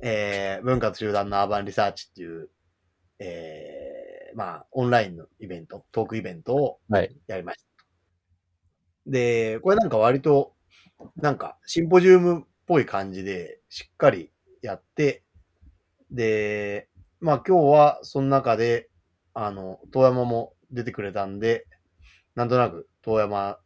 [0.00, 2.48] えー、文化と集団のアーバンリサーチっていう、
[3.18, 7.14] えー、まあ、オンラインのイベント、トークイベントをはい。
[7.26, 7.64] やりました。
[9.06, 10.54] で、これなんか割と、
[11.16, 14.30] なんかシンポジウムっぽい感じで、しっかり
[14.62, 15.24] やって、
[16.10, 16.88] で、
[17.20, 18.88] まあ今日はその中で、
[19.34, 21.66] あの、遠山も出てくれたんで、
[22.34, 23.58] なんとなく遠山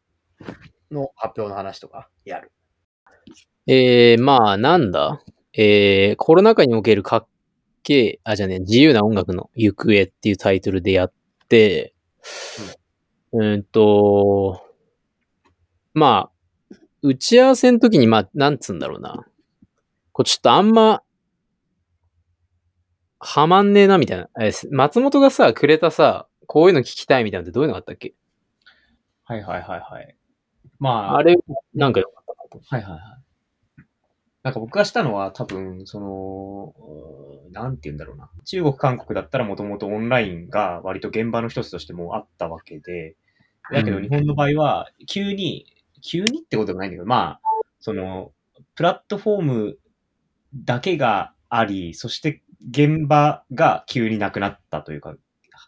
[0.91, 2.53] の発表の話とかやる。
[3.67, 5.23] えー、まあ、なんだ？
[5.55, 7.27] えー、コロナ禍におけるかっ
[7.83, 11.13] けえ、あ、じゃあね、自由な音楽の行方っていうタイトルでやっ
[11.49, 11.95] て、
[13.33, 14.63] うーんと、
[15.95, 19.27] まあ、打ち合わせの時に、まあ、なんつうんだろうな。
[20.13, 21.03] こうちょっとあんま、
[23.25, 24.28] はまんねえな、みたいな。
[24.41, 28.15] えー松本がさ、くれたさ、こういうの聞きたいみたいなのってどういうのがあったっけ？
[29.25, 30.17] はいはいはいはい。
[30.81, 31.37] まあ、あれ、
[31.75, 32.61] なんかよかったなと。
[32.67, 33.00] はいはいはい。
[34.43, 36.75] なんか僕がしたのは多分、その、
[37.53, 38.28] なんて言うんだろうな。
[38.45, 43.15] 中国、韓国だったらもともとオンラインが割と現場の一つとしてもうあったわけで、
[43.70, 45.67] だけどうん日本の場合は、急に、
[46.03, 47.41] 急にってことでもないんだけど、まあ、
[47.78, 48.33] その、
[48.75, 49.78] プラットフォーム
[50.56, 55.15] だけがあり、そして現場が急になくなったというか、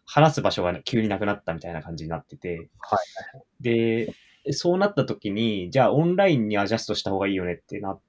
[0.06, 2.68] 話す場所が急になくなったみたいな感じになってて、
[3.60, 4.14] で、
[4.50, 8.00] そうなった時に、じゃあオンラインにアジャストした方がいいよねってなっ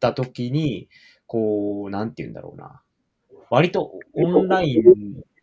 [0.00, 0.88] た時に、
[1.26, 2.80] こう、なんて言うんだろうな。
[3.50, 4.84] 割とオンラインっ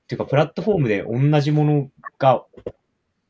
[0.07, 2.43] ていうかプラットフォームで同じものが、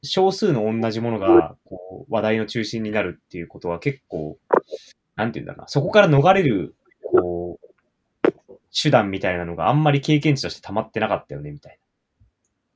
[0.01, 4.37] 少数の同じものがこう話題の中心になるっていうことは結構、
[5.15, 5.67] なんて言うんだろうな。
[5.67, 6.75] そこから逃れる、
[8.73, 11.79] 手段みたいなのがあんまり経験値として溜まってなかったよね、みたい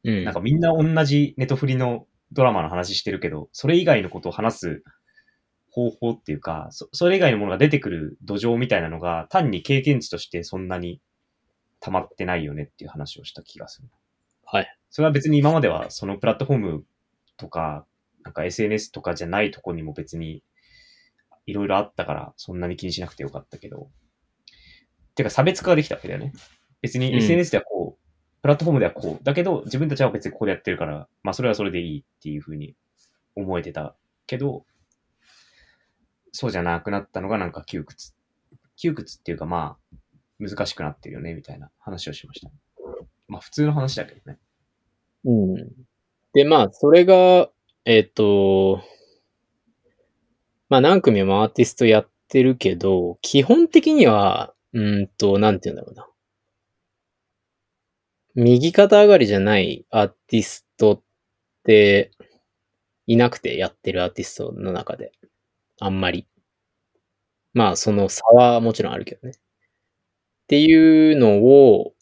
[0.04, 0.12] な。
[0.12, 0.24] うん。
[0.26, 4.84] なんかみんな同じネトフリのドラマの話してるけど、それ以外のことを話す
[5.72, 11.02] 方法っていうか、そそれ以外のものが出てくる土壌みたいなのが単に経験値としてそんなに
[11.80, 13.88] 溜まってないよねっていう話をした気がする。
[14.46, 14.78] はい。
[14.90, 16.86] それは別に今まではそのプラットフォーム
[17.38, 17.86] とか、
[18.24, 20.44] なんか SNS とかじゃないとこにも別に
[21.46, 23.90] いろいろあったからそんなに気にしなくてよかったけど、
[25.18, 26.32] てか差別化ができたわけだよね。
[26.82, 29.24] 別にうん SNS ではこう、プラットフォームではこう。
[29.24, 32.76] だけど、自分たちは別にここでやってるから、まあそれはそれでいいっていうふうに
[33.36, 33.96] 思えてた
[34.28, 34.64] けど、
[36.32, 38.14] そうじゃなくなったのがなんか窮屈。
[38.76, 39.96] 窮屈っていうかまあ、
[40.40, 42.52] 難しくなってるよね、みたいな話をしました。
[43.28, 44.38] まあ普通の話だけどね。
[45.26, 45.56] うん。
[46.34, 47.50] で、まあ、それが、
[47.86, 48.84] えっ、と、
[50.70, 56.08] まあ何組もアーティストやってるけど、基本的には、うんと、なんて言うんだろうな。
[58.36, 61.02] 右肩上がりじゃないアーティストっ
[61.64, 62.12] て、
[63.08, 65.12] いなくてやってるアーティストの中で。
[65.80, 66.28] あんまり。
[67.54, 69.34] まあ、その差はもちろんあるけどね。
[69.36, 69.40] っ
[70.48, 71.94] ていうのを、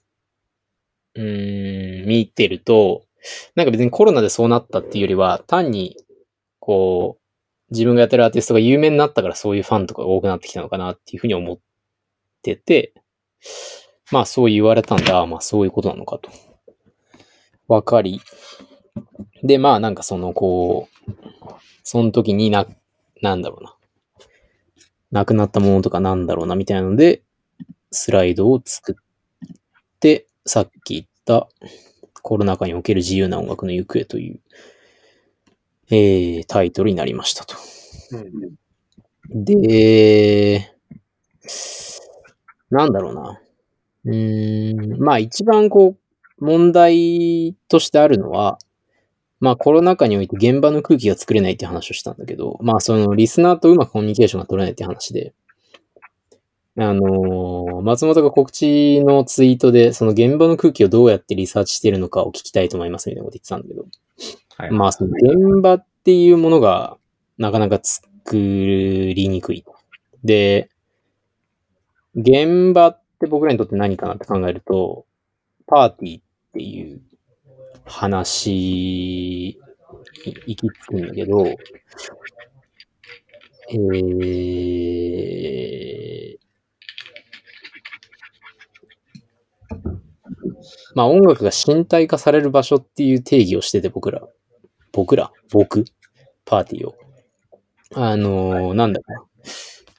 [1.15, 3.05] うーん、見てると、
[3.55, 5.97] なんか別にコロナでそうなったっていうよりは、単に、
[6.59, 11.59] こう、自分がやってるアーティストが有名になったからそういうファンとかが多くなってきたのかなっていうふうに思っ
[12.45, 12.93] てて、
[14.11, 16.29] まあそう言われたんで、ああまあそういうことなのかと。
[17.67, 18.21] わかり。
[19.43, 21.11] で、まあなんかそのこう、
[21.83, 22.67] その時にな、
[23.21, 23.75] なんだろうな。
[25.11, 27.23] 亡くなったものとかなんだろうなみたいなので、
[27.91, 28.95] スライドを作っ
[29.99, 31.47] て、さっき言った
[32.21, 34.39] コロナ禍における自由な音楽の行方という、
[35.89, 37.55] えー、タイトルになりましたと。
[39.29, 40.71] で、
[42.75, 43.41] なんだろうな。
[44.05, 48.59] うーん、まあ一番こう、問題としてあるのは、
[49.39, 55.33] まあコロナ禍において現場の空気が作れないって話をしたんだけど、まあそのリスナーとうまくコミュニケーションが取れないって話で、
[56.77, 63.85] あのー松本が告知のツイートで、その現場の空気をどうやってリサーチしているのかを聞きたいと思いますみたいなこと言ってたんだけど、
[64.57, 64.71] はい。
[64.71, 66.97] まあ、その現場っていうものが
[67.37, 69.63] なかなか作りにくい。
[70.23, 70.69] で、
[72.15, 75.05] 現場って僕らにとって何かなって考えると、
[75.67, 76.23] パーティーっ
[76.53, 77.01] ていう
[77.83, 79.59] 話
[80.25, 81.45] に行き着くんだけど、
[83.67, 86.37] えー、
[90.93, 94.21] まあ音楽が身体化される場所っていう定義をしてて僕ら、
[94.91, 95.31] 僕ら？
[95.51, 95.83] 僕？
[96.45, 96.95] パーティーを。
[97.93, 99.25] あのーなんだろうな。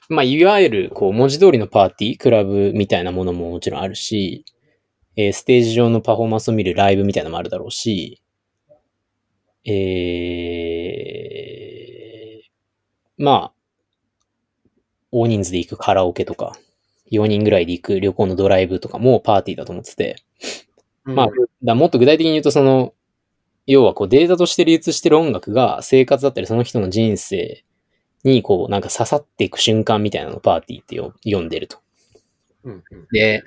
[0.09, 4.45] まあ、いわゆる、こう、文字通りのパーティー、クラブみたいなものももちろんあるし、
[5.15, 8.21] えーステージ上のパフォーマンスを見るライブみたいなのもあるだろうし、
[9.65, 13.53] えー、まあ、
[15.11, 16.57] 大人数で行くカラオケとか、
[17.11, 20.17] 4人ぐらいで行く旅行のドライブとかもパーティーだと思ってて、
[21.03, 21.27] まあ、
[21.63, 22.93] だもっと具体的に言うと、その、
[23.67, 27.65] 要はこうデータとして流通してる音楽が生活だったりその人の人生
[28.27, 31.79] にこうなんか刺さっていく瞬間みたいなのをパーティーってよ呼んでると。
[32.63, 33.43] うんうんで、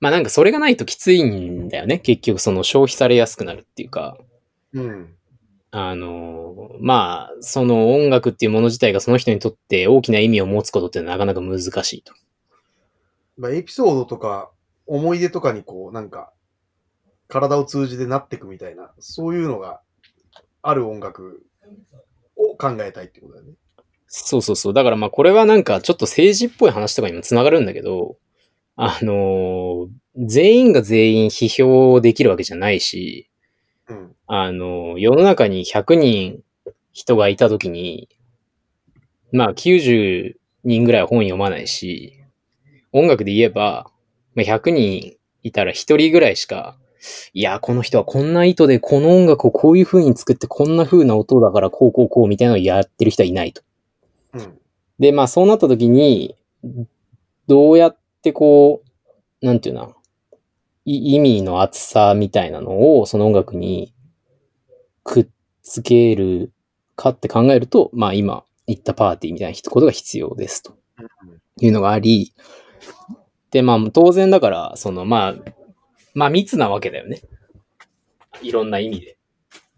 [0.00, 1.98] まあなんかそれがないときついんだよね。
[1.98, 4.18] 結局その消費されやすくなるっていうか、
[4.72, 5.14] うん。
[5.70, 12.12] あの、まあその音楽っていうもの自体がその人にとって大きな意味を持つことってなかなか難しいと。
[13.36, 14.50] まあ、エピソードとか
[14.86, 16.32] 思い出とかにこう、なんか、
[17.28, 19.80] 体を通じてなっていくみたいな、そういうのが
[20.62, 21.44] ある音楽
[22.36, 23.52] を考えたいってことだよね。
[24.06, 24.74] そうそうそう。
[24.74, 28.16] だからまあこれはなんかちょっと政治っぽい話とかにもつながるんだけど、
[28.76, 33.30] あの、全員が全員批評できるわけじゃないし、
[33.88, 34.12] うん。
[34.26, 36.42] あの、世の中に100人
[36.92, 38.08] 人がいたときに、
[39.32, 40.34] まあ90
[40.64, 42.24] 人ぐらいは本読まないし、
[42.92, 43.90] 音楽で言えば、
[44.34, 46.78] まあ、100人いたら1人ぐらいしか、
[47.32, 53.62] いや、この人はこんな意図でこの音楽をこういう風に作ってこんな風な音だからこうこうこうみたいなのをやってる人はいないと。
[54.32, 54.58] うん。
[54.98, 56.36] で、まあそうなった時に、
[57.46, 58.82] どうやってこ
[59.42, 59.88] う、なんていうな、
[60.84, 63.92] い意味の厚さみたいなのをその音楽に
[65.02, 65.26] くっ
[65.62, 66.52] つける
[66.94, 70.76] かって考えると、まあ今言ったパーティーみたいなことが必要ですと
[71.60, 72.32] いうのがあり、
[73.50, 75.34] で、まあ当然だから、そのまあ、
[76.16, 77.20] まあ密なわけだよね。
[78.40, 79.18] いろんな意味で。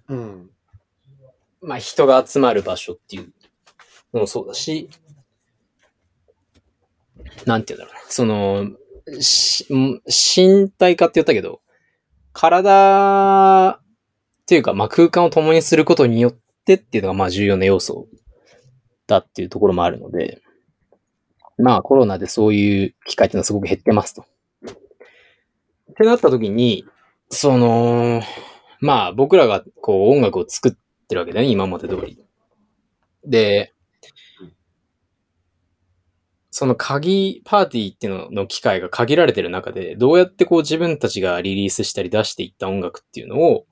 [0.08, 0.50] うん。
[1.60, 3.32] まあ人が集まる場所っていう
[4.14, 4.88] のもそうだし、
[7.44, 8.10] なんて言うんだろうな。
[8.10, 9.66] その、し
[10.06, 11.60] 身体化って言ったけど、
[12.32, 13.80] 体っ
[14.46, 18.06] ていうか、まあ空間を共にすることによってっていうのがまあ重要な要素
[19.08, 20.40] だっていうところもあるので、
[21.58, 24.24] まあコロナでそういう機会っていうのはすごく減ってますと。
[25.98, 26.84] ってなった時に、
[27.28, 28.22] その、
[28.80, 30.72] まあ僕らがこう音楽を作っ
[31.08, 32.22] てるわけだね、今まで通り。
[33.24, 33.74] で、
[36.52, 43.66] その鍵、パーティーっていうのの機会が限られてる中で、どうやってこう自分たちがリリースしたり出していった音楽っていうのを、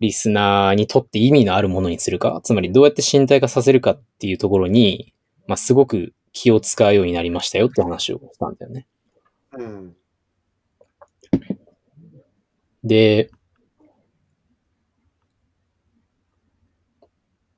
[0.00, 5.14] リスナーにとって意味のあるものにするか、つまりどうやって身体化させるかっていうところに、
[5.46, 8.86] まあすごく気を使うようになりましたよって話をしたんだよね。
[9.56, 9.96] うん。
[12.84, 13.30] で、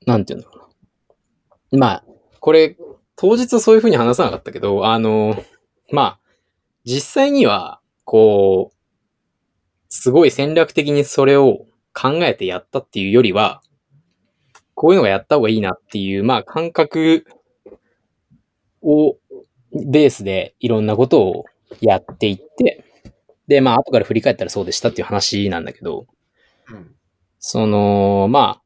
[0.05, 0.69] なんていうんだろ
[1.71, 1.79] うな。
[1.79, 2.03] まあ、
[2.39, 2.77] これ、
[3.17, 5.35] 当日そういうふうに話さなかったけど、あの、
[5.91, 6.19] まあ、
[6.85, 8.77] 実際には、こう、
[9.89, 13.61] すごい戦略的にそれを考えてやったっていうよりは、
[14.75, 17.25] こういうのがやった方がいいなっていう、まあ、感覚
[18.81, 19.17] を
[19.73, 21.45] ベースでいろんなことを
[21.81, 22.85] やっていって、
[23.47, 26.07] で、まあ、後から振り返ったらそうでしたっていう話なんだけど、
[26.69, 26.95] うん。
[27.39, 28.61] その、ま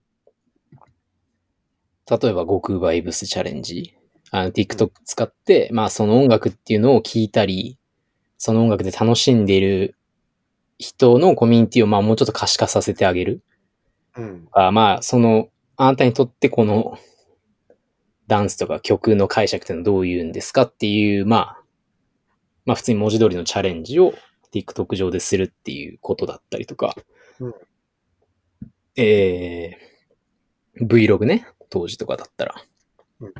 [2.07, 3.95] あ、例えば、悟空バイブスチャレンジ、
[4.31, 7.77] あの、TikTok 使って、まあ、その音楽っていうのを聞いたり、
[8.37, 9.95] その音楽で楽しんでいる
[10.79, 13.43] 人のコミュニティを、まあ、もうちょっと可視化させてあげる。
[14.17, 14.47] うん。
[14.51, 16.97] あまあ、その、あなたにとってこの、
[18.27, 21.61] ダンスとか曲の解釈っていうのはどういうんですかっていう、まあ、
[22.65, 24.13] まあ、普通に文字通りのチャレンジを
[24.53, 26.95] TikTok 上でするっていうことだったりとか、
[27.39, 27.53] うん。
[28.95, 32.55] えー、Vlog ね、当時とかだったら。
[33.21, 33.33] うん。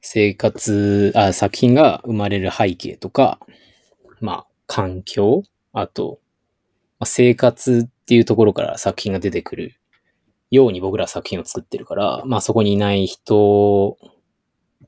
[0.00, 3.40] 生活あ、作品が生まれる背景とか、
[4.20, 6.20] まあ、環境、あと、
[6.98, 9.74] まあ、生活っていうところから作品が出てくる
[10.50, 13.98] ように僕らは作品を作ってるから、まあそこにいない人、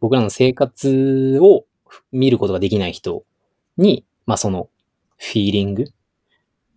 [0.00, 1.64] 僕らの生活を
[2.12, 3.24] 見ることができない人
[3.76, 4.68] に、まあその
[5.18, 5.86] フィーリング、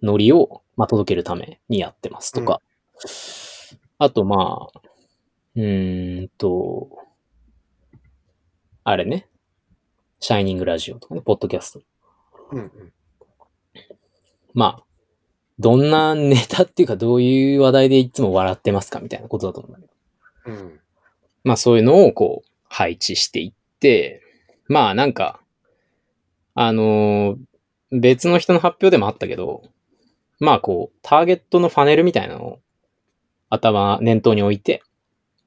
[0.01, 2.61] ノリを、まあ、届けるためにやってますとか、
[3.97, 4.81] あとまあ、
[5.55, 6.89] うーんと、
[8.83, 9.27] あれね、
[10.19, 11.81] シャイニングラジオとかね、ポッドキャスト。
[12.51, 12.59] うん。
[12.59, 12.93] うん。
[14.53, 14.83] まあ、
[15.59, 19.87] どんなネタっていうかどういう話題でいつも笑ってますかみたいなことだと思うんだ
[20.45, 20.55] けど。
[20.55, 20.79] うん。
[21.43, 24.21] まあそういうのをこう配置していって、
[24.67, 25.41] まあなんか、
[26.61, 27.37] あのー
[27.91, 29.63] 別の人の発表でもあったけど、
[30.39, 32.59] まあこう、ターゲットのファネルみたいなのを
[33.49, 34.83] 頭、念頭に置いて、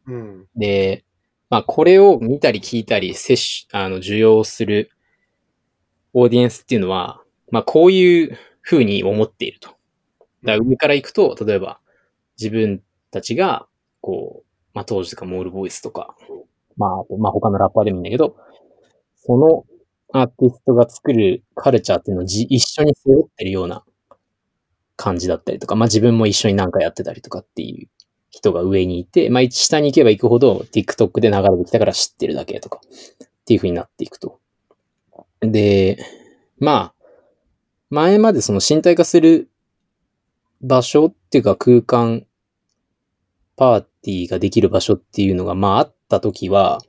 [0.06, 0.46] うん。
[0.56, 1.04] で、
[1.50, 4.90] まあこれを見たり聞いたり、摂取、あの、受容する
[6.14, 9.68] オーディエンスっていうのは、まあこういう風に思っていると。
[9.68, 9.78] だか
[10.44, 11.78] ら上から行くと、例えば
[12.40, 13.68] 自分たちが、
[14.00, 16.16] こう、まあ当時とかモールボイスとか、
[16.76, 18.34] まあ、まあ他のラッパーでもいいんだけど、
[19.14, 19.64] その
[20.12, 23.84] アーティストが作るカルチャーっていうのを一緒に背負ってるような
[24.96, 27.88] 感じだったりとか、まあ自分も一緒になんかやってたりとかっていう
[28.30, 34.38] 人が上にいて、まあ下に行けば行くほど TikTok で流れてきたから知ってるだけとかっていう風になっていくと。
[35.40, 35.98] で、
[36.58, 37.04] まあ、
[37.90, 39.50] 前までその身体化する
[40.60, 42.26] 場所っていうか空間、
[43.56, 46.80] パーティーができる場所っていうのがまああった時は、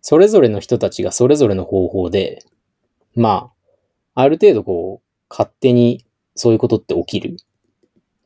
[0.00, 2.44] それぞれの人たちがそれぞれの方法で、
[3.14, 3.50] ま
[4.14, 6.04] あ、ある程度こう、勝手に
[6.34, 7.36] そういうことって起きる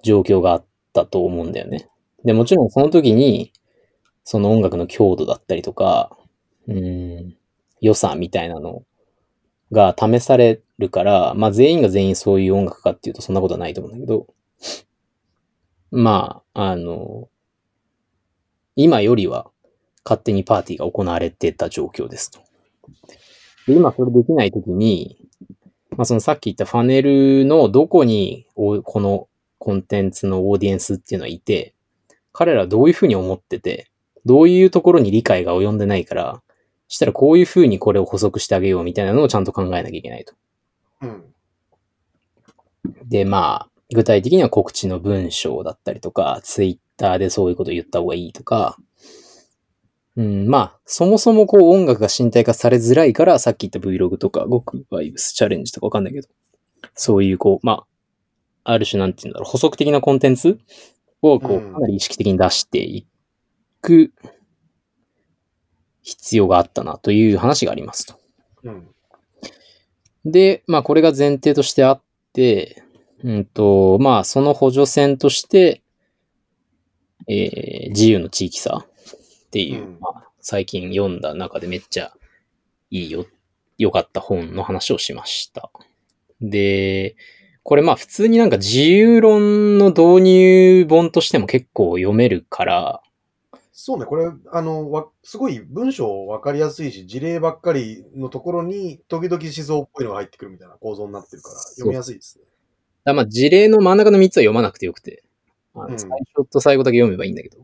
[0.03, 1.89] 状況があったと思うんだよね。
[2.25, 3.53] で、もちろんその時に、
[4.25, 6.17] その音楽の強度だったりとか、
[6.67, 7.37] うん、
[7.81, 8.83] 良さみたいなの
[9.73, 14.27] が試されるから、まあ全員が全員そういう音楽かっていうとそんなことはないと思うんだけど、
[15.91, 17.29] まあ、あの、
[18.77, 19.51] 今よりは
[20.05, 22.41] 勝手にパーティーが行われてた状況ですと。
[23.69, 25.19] で今それできないときに、
[25.91, 31.75] まあそのさっき言ったファネルのどこにおこのコンテンツのオーディエンスっていうのはいて、
[32.33, 33.91] 彼らはどういうふうに思ってて、
[34.25, 36.43] どういうところに理解が及んでないから、
[36.89, 40.35] したらこういうふうにこれを補足してあげようみたいなのをちゃんと考えなきゃいけないと。
[41.03, 41.25] うん。
[43.05, 48.79] で、まあ、具体的には告知の文章だったりとか、ツイッターでそういうこと言った方がいいとか、
[50.19, 56.29] うん、まあ、そもそもこう音楽が身体化されづらいから、さっき言った Vlog とか、ごくバイブスチャレンジとかわかんないけど、
[56.95, 57.85] そういうこう、ま
[58.65, 60.59] あ、ある種なんて言うんだろう、補足的なコンテンツ
[61.23, 63.07] をこう、うんかなり意識的に出してい
[63.81, 64.13] く
[66.03, 68.19] 必要があったなという話がありますと。
[68.65, 68.89] うん。
[70.25, 72.83] で、まあこれが前提としてあって、
[73.23, 75.83] うんと、まあその補助線として、
[77.29, 78.85] えー自由の地域差
[79.49, 79.99] っていう、うん。
[80.01, 82.13] まあ、最近読んだ中でめっちゃ
[82.91, 83.27] いいよ、
[83.79, 85.71] 良かった本の話をしました。
[86.41, 87.17] で、
[87.63, 93.03] これまあ普通になんか自由論の導入本としても結構読めるから、
[93.73, 102.45] そうね、これ、あの、わすごい文章わかりやすいし、事例ばっかりのところに、時々思想っぽいのが入ってくるみたいな構造になってるから、読みやすいですね。
[103.05, 105.23] だまあ事例の真ん中の3つは読まなくてよくて、
[105.75, 107.59] 最初と最後だけ読めばいいんだけど、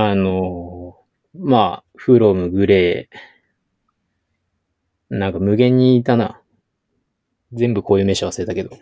[0.00, 6.40] あのーまあ、フロム、グレー、なんか無限にいたな。
[7.52, 8.76] 全部こういう名詞忘れたけど。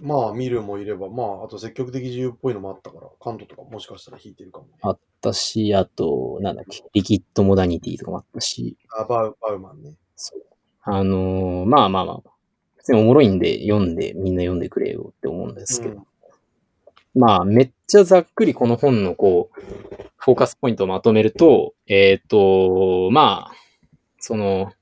[0.00, 4.74] まあ、見るもいれば、まあ、あと積極的自由っぽいのもあったから、カントとかもしかしたら弾いてるかもね。
[4.82, 9.96] あったし、あと、なんだっけ、リキッドモダニティとかもあったし、あ、バウ、バウマンね。
[10.14, 10.42] そう
[10.82, 12.22] あのーまあまあまあ、
[12.76, 16.07] 普通におもろいんで読んで、みんな読んでくれよって思うんですけど、うん
[17.14, 19.60] まあ、めっちゃざっくりこの本のこう、
[20.16, 23.52] フォーカスポイントをまとめると、えっ、と、まあ、
[24.18, 24.72] その、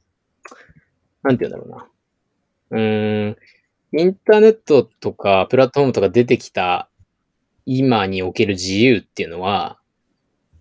[1.23, 1.87] なんて言うんだろ
[2.71, 2.79] うな。
[2.79, 3.37] うーん、
[3.99, 6.89] インターネットとかプラットフォームとか出てきた
[7.65, 9.79] 今における自由っていうのは、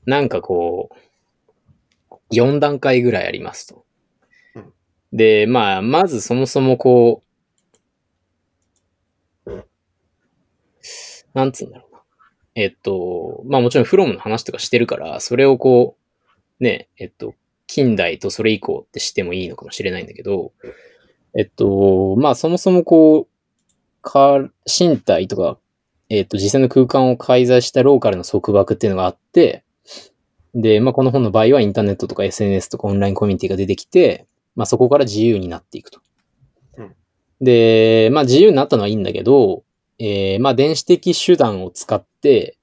[0.05, 3.85] なんかこう、4段階ぐらいありますと
[4.55, 4.73] うん。
[5.13, 7.25] で、まあ、まずそもそもこう、
[11.35, 12.01] なんつうんだろうな。
[12.55, 15.97] えっと、まあもちろんフロムの話とかしてるから、それをこ
[16.59, 17.35] う、ね、えっと、
[17.67, 20.53] 近代とそれ以降ってしてもいいのかもしれないんだけど、
[21.37, 25.57] えっと、まあそもそもこう、か、身体とか、
[26.09, 29.63] えっと、実際の空間を介在したローカルの束縛っていうのがあって、
[30.53, 34.25] で、まあこの本の場合はインターネットとか SNS とかオンラインコミュニティが出てきて、
[34.55, 35.99] まあそこから自由になっていくと。
[36.77, 36.95] うん
[37.41, 39.63] で、まあ自由になったのはいいんだけど、
[39.99, 42.57] えーまあ電子的手段を使って、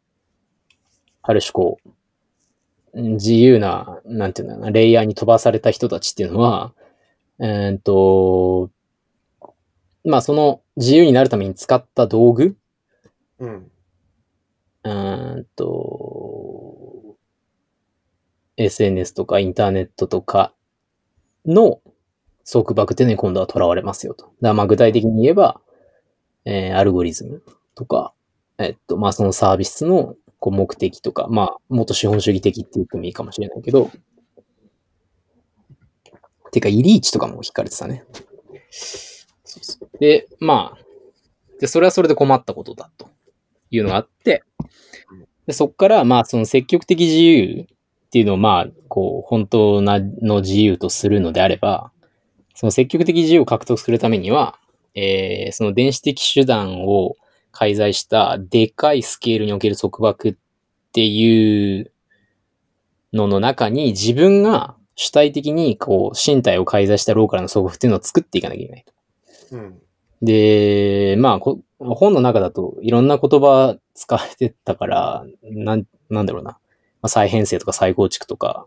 [1.23, 1.93] ある種こう、う
[3.03, 6.75] ん自由な、なんていうのかな、レイヤーに飛ばされた人たちっていうのは、
[7.41, 8.71] えーっと、
[10.05, 12.57] まあその自由になるために使った道具、
[13.39, 13.71] うん。
[14.85, 17.17] うーんと、
[18.57, 20.53] SNS とかインターネットとか
[21.47, 21.81] の
[22.45, 24.33] 束縛っていうのに今度は囚われますよと。
[24.43, 25.61] だまあ具体的に言えば、
[26.45, 27.43] えーアルゴリズム
[27.75, 28.13] とか、
[28.59, 33.91] えっと、まあそのサービスのこう目的とか、まあもっと資本主義的って言ってもいいかもしれないけど、
[36.53, 38.05] てか、イリーチとかも引かれてたね。
[39.99, 40.79] で、まあ、
[41.59, 43.09] で、それはそれで困ったことだと
[43.71, 44.45] いうのがあって、
[45.47, 47.67] でそっから、まあ、その積極的自由っ
[48.11, 51.91] ていうのをまあ、こう、本当なの自由とするのであれば、
[52.55, 54.59] その積極的自由を獲得するためには、
[54.95, 57.17] えーその電子的手段を
[57.51, 60.35] 介在したでかいスケールにおける束縛っ
[60.93, 61.93] ていう
[63.13, 69.57] のの中に自分が主体的にこう身体を介在したローカルな束縛っていうのを作っていかなきゃいけないと。
[69.57, 69.79] うん。
[70.23, 76.53] で、まあこ、本の中だといろんな言葉使われてたから、なん、なんだろうな。
[76.53, 76.59] ま
[77.07, 78.67] あ、再編成とか再構築とか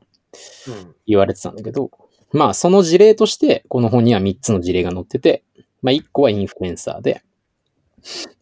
[0.67, 0.95] うん。
[1.07, 1.91] 言われてたんだけど、
[2.33, 5.43] まあその事例として、この本には3つの事例が載ってて、
[5.85, 7.21] まあ1個はインフルエンサーで、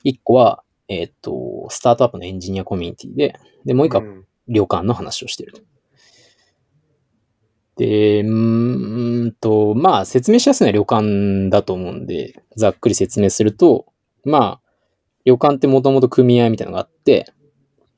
[0.03, 3.35] 1個は、えーっと、スタートアップのエンジニアコミュニティで、
[3.65, 5.61] で、もう1個はうん旅館の話をしてると。
[7.77, 13.87] で、うーんと、まあ説明しやすいのは旅館だと思うんで、ざっくり説明すると、
[14.25, 14.61] まあ、
[15.25, 17.33] 旅館ってもともと組合みたいなのがあって、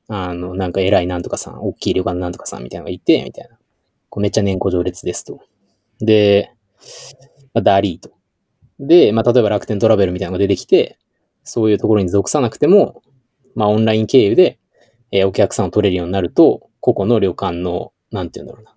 [0.08, 3.56] あの、なんか偉いなんとかさん、大きい旅館なんとかさんみたいなのがいて、みたいな。
[4.08, 5.40] こうめっちゃ年功序列ですと。
[5.98, 6.52] で、
[7.52, 8.15] まあ、ダリーと。
[8.78, 10.98] で、まあ、例えば楽天トラベルみたいなのが出てきて、
[11.44, 13.02] そういうところに属さなくても、
[13.54, 14.58] まあ、オンライン経由で、
[15.12, 18.74] えーお客さんを取れるようになると、個々の旅館の、なんて言うんだろうな。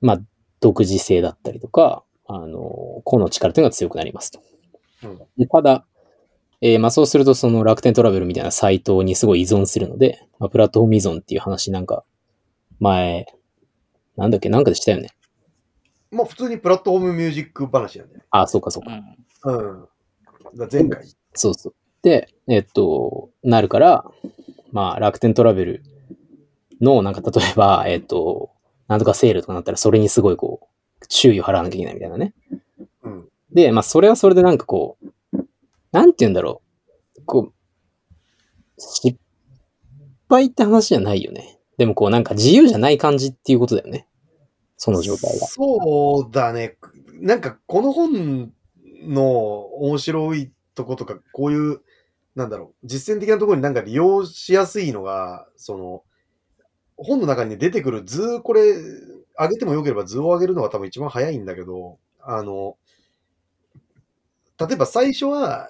[0.00, 0.20] まあ、
[0.60, 4.40] 独自性だったりとか、あの、個の力というのが強くなりますと。
[5.04, 5.86] うんでただ、
[6.60, 12.04] えーまあそうするとその楽天トラベルみたいなサイトにすごい依存するので、まあ、プラットフォーム依存っていう話なんか、
[12.78, 13.26] 前、
[14.16, 15.08] なんだっけ、なんかでしたよね。
[16.12, 18.26] まあ普通にプラットフォームミュージック話なんだよね。
[18.30, 18.90] あ、そうかそうか。
[19.44, 19.88] うん。
[20.70, 21.04] 前回。
[21.34, 21.74] そうそう。
[22.02, 24.04] で、えっと、なるから、
[24.72, 25.82] まあ、楽天トラベル
[26.80, 28.50] の、なんか例えば、えっと、
[28.88, 30.68] なんとかセールとかなったら、それにすごいこ
[31.00, 32.34] う、注意を払わなきゃいけないみたいなね。
[33.04, 33.28] うん。
[33.52, 34.98] で、まあ、それはそれでなんかこ
[35.32, 35.38] う、
[35.92, 36.62] なんて言うんだろ
[37.18, 37.22] う。
[37.24, 37.52] こう、
[38.78, 39.16] 失
[40.28, 41.58] 敗って話じゃないよね。
[41.78, 44.06] でもこう、なんか自由じゃない感じっていうことだよね。
[44.84, 45.46] その状態が。
[45.46, 46.76] そうだね。
[47.20, 48.52] なんかこの本
[49.04, 51.80] の面白いとことか、こういう、
[52.34, 56.02] なんだろう、実践的なところになんか利用しやすいのが、その、
[56.96, 58.74] 本の中に出てくる図、これ、
[59.38, 62.76] 上げてもよければ図を上げるのが多分一番早いんだけど、あの、
[64.58, 65.68] 例えば最初は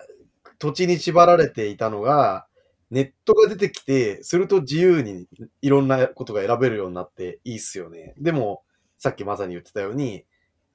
[0.58, 2.46] 土地に縛られていたのが、
[2.90, 5.26] ネットが出てきて、すると自由に
[5.60, 8.14] いろんなことが選べるようになっていいっすよね。
[8.18, 8.62] でも、
[9.02, 10.24] さっきまさに言ってたように、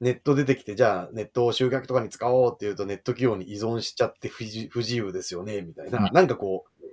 [0.02, 5.98] ネット出てきて、じゃあネットを集客とかに使おうっていうと、ネット企業に依存しちゃって不自不自由ですよね、みたいな。
[5.98, 6.86] うんなんかこう、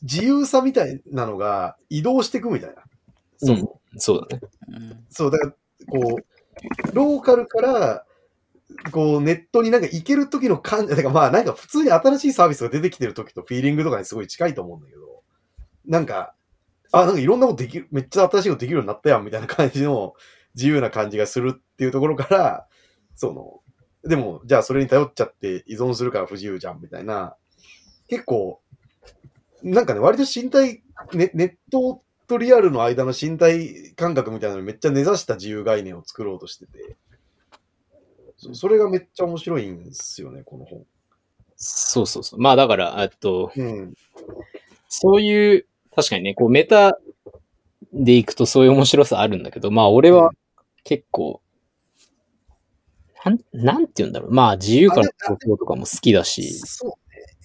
[0.00, 2.76] 自由さみたいなのが移動していくみたいな。
[3.36, 4.42] そのそうだね。
[4.68, 5.52] うんそう、だから、
[5.86, 8.06] こう、ローカルから、
[8.90, 15.22] こう、ネットになんか行ける時の感じ、だからまあなんか普通に新しいサービスが出てきてる時とフィーリングとかにすごい近いと思うんだけど、
[15.84, 16.34] なんか、
[16.90, 20.14] あ、なんかいろんなことできる、めっちゃ新しいことできるようになったやん、みたいな感じの
[20.54, 22.66] 自由な感じがするっていうところから、
[23.14, 23.60] その、
[24.08, 27.36] でも、じゃあそれに頼っちゃって依存するから不自由じゃん、みたいな、
[28.08, 28.60] 結構、
[29.62, 30.82] なんかね、割と身体、
[31.12, 36.96] ネネットとリアルの間の身体感覚みたいなのにめっちゃ根ざした自由概念を作ろうとしてて、
[38.36, 40.84] そそれがめっちゃ面白いんですよね、この本。
[41.56, 42.40] そうそうそう。
[42.40, 43.94] まあだから、えっと、うん。
[44.88, 46.98] そういう、確かにね、こうメタ
[47.92, 50.30] でいくとそういう面白さあるんだけど、まあ俺は
[50.84, 51.40] 結構、
[53.24, 54.32] なん、なんて言うんだろう。
[54.32, 56.96] まあ自由からの東京とかも好きだし、そうね。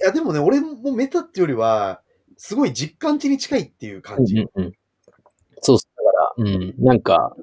[0.01, 2.01] いや、でもね、俺もメタっていうよりは、
[2.38, 4.36] すごい実感値に近いっていう感じ。
[4.36, 4.73] うんうんうん。
[5.62, 6.05] そうそう。
[6.05, 7.36] だから、うん、なんか、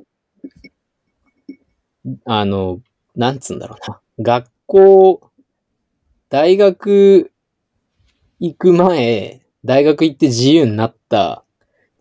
[2.24, 2.80] あの、
[3.14, 4.00] なんつうんだろうな。
[4.18, 5.30] 学校、
[6.28, 7.30] 大学
[8.40, 11.41] 行く前、大学行って自由になった、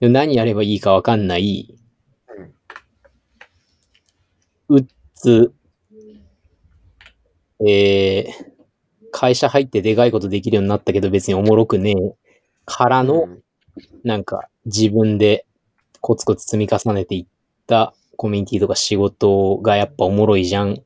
[0.10, 1.78] 何やればいいかわかんない、
[4.70, 4.86] うっ
[5.16, 5.54] つ、
[7.68, 8.28] えー、
[9.12, 11.96] 会社入ってでかいことできるようになったけど別におもろくねえ、
[12.66, 13.44] からの、うん。
[14.04, 15.46] なんか自分で
[16.02, 17.26] コツコツ積み重ねていっ
[17.68, 17.94] た。
[18.18, 20.84] コミュニティとか仕事がやっぱおもろいじゃん。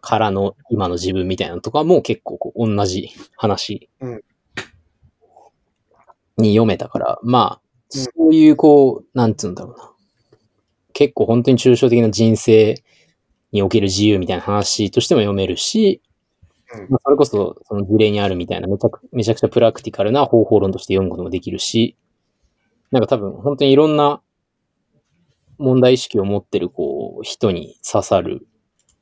[0.00, 4.22] からの今の自分みたいなのとかも結構こう同じ話うん。
[6.36, 7.63] に読めたから、まあ、うん
[7.98, 9.90] そういうこう、なんつうんだろうな。
[10.92, 12.82] 結構本当に抽象的な人生
[13.52, 16.00] における自由みたいな話としても読めるし、
[16.72, 21.96] うんまあ、それこそその事例にあるみたいなめちゃくめちゃくちゃプラクティカルな方法論として読むこともできるし、
[22.90, 24.22] なんか多分本当にいろんな
[25.58, 28.46] 問題意識を持ってるこう人に刺さる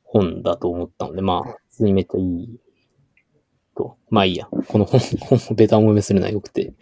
[0.04, 2.60] 本だと思ったので、まあ、普通にめっちゃいい
[3.74, 3.96] と。
[4.10, 4.46] まあいいや。
[4.46, 6.74] この本、 本をベタ思いめするのは良くて。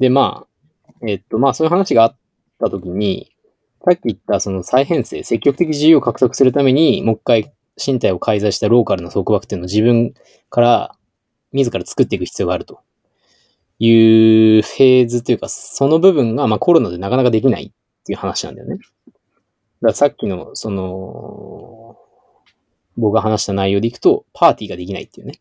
[0.00, 0.53] で、まあ、
[1.06, 2.16] えっと、まあそういう話があっ
[2.60, 3.30] たときに、
[3.84, 10.14] さっき言ったその再編成、積極的自由を獲得するために、もう一回身体を介在したローカルな束縛っていうのを自分
[10.48, 10.96] から
[11.52, 12.80] 自ら作っていく必要があると
[13.78, 18.76] いうフェーズというか、その部分がまあコロナでなかなかできないっていう話なんだよね。
[18.76, 19.18] だか
[19.88, 21.98] らさっきの、その、
[22.96, 25.40] 僕が話した内容でいくと、パーティーができないっていうね。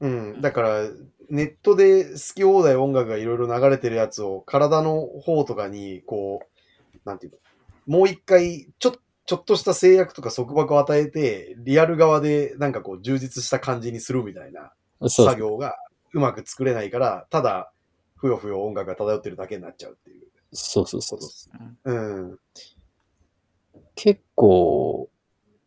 [0.00, 0.40] うん。
[0.40, 0.82] だから、
[1.30, 7.38] ネットで好き放題音楽がいろいろ流れてるやつを体の方とかに、こう、なんていうの、
[7.98, 14.72] もう一回、ちょ、ちょっとした制約とか束縛を与えて、リアル側でなんかこう充実した感じにするみたいな
[15.08, 15.76] 作業が
[16.14, 17.72] うまく作れないから、ただ、
[18.16, 21.20] ふよふよ音楽が漂ってるだけになっちゃうっていうそうそうそう。
[21.84, 22.38] うん。
[23.94, 25.10] 結構、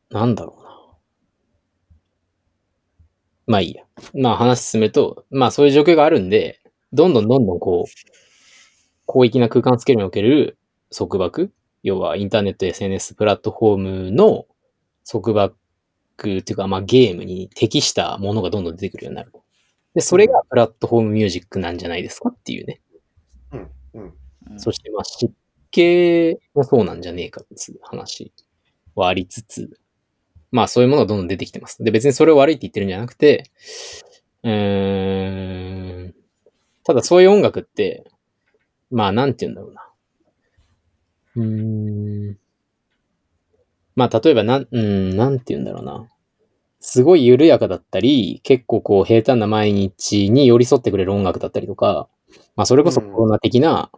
[0.09, 0.70] なんだろうな。
[3.47, 3.83] まあいいや。
[4.13, 6.59] まあ話進めると、まあそういう状況があるんで、
[6.93, 7.91] どんどんどんどんこう、
[9.11, 10.57] 広域な空間スケールにおける
[10.95, 11.51] 束縛、
[11.83, 14.45] 要はインターネット、SNS、プラットフォームの
[15.09, 15.55] 束縛
[16.21, 19.31] っていうか、まあゲームに適したものがどんどん出てくるようになる。
[19.93, 22.81] で、それがプラットフォームミュージックなんじゃないですかっていうね。
[23.51, 23.69] うん。
[23.95, 24.59] うん。
[24.59, 25.33] そして、まあ、湿
[25.71, 28.31] 気もそうなんじゃねえかっていう話
[28.95, 29.79] はありつつ、
[30.51, 31.83] まあ、そういうものがどんどん出てきてます。
[31.83, 33.45] で、別にそれを悪いって言ってるんじゃなくて、
[34.43, 36.15] うーん、
[36.83, 38.05] ただそういう音楽って、
[38.91, 39.83] まあ、なんて言うんだろうな。
[41.35, 42.37] うーん、
[43.95, 46.07] まあ、例えばなん、うん、なんて言うんだろうな。
[46.79, 52.09] すごい緩やかだったり、結構こう平坦な毎日に寄り添ってくれる音楽だったりとか、
[52.55, 53.91] まあそれこそコロナ的な、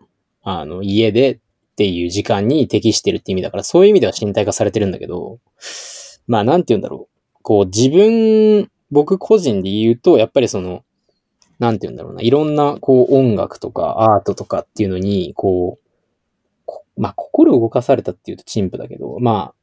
[0.43, 1.39] あの、家でっ
[1.77, 5.39] ていう時間に適してるって意味だから、そういう意味では身体化されてるんだけど、
[6.27, 7.39] まあなんて言うんだろう。
[7.41, 10.83] こう自分、僕個人で言うと、やっぱりその、
[11.59, 12.21] なんて言うんだろうな。
[12.21, 15.87] いろんなこう音楽とかアートとかっていうのに、こう、
[16.65, 19.55] こまあ心動かされたっていうと陳腐だけど、まあ、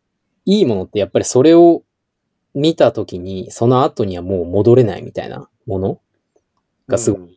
[0.44, 1.82] いいものってやっぱりそれを
[2.54, 6.00] 見たときに、その後にはもう戻れないみたいなもの？
[6.88, 7.28] がすごいうんっ